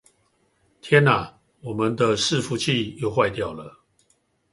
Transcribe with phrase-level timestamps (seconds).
[0.81, 1.31] 天啊！
[1.59, 3.71] 我們的伺服器又壞掉了